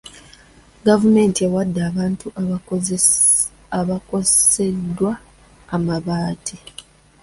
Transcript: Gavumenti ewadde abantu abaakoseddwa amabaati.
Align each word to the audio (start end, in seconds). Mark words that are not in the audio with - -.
Gavumenti 0.87 1.39
ewadde 1.47 1.79
abantu 1.89 2.25
abaakoseddwa 3.79 5.11
amabaati. 5.75 6.57